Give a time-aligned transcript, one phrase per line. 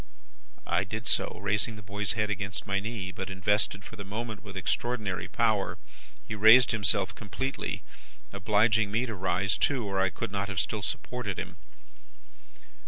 [0.65, 3.11] "I did so, raising the boy's head against my knee.
[3.11, 5.77] But, invested for the moment with extraordinary power,
[6.27, 7.83] he raised himself completely:
[8.33, 11.57] obliging me to rise too, or I could not have still supported him.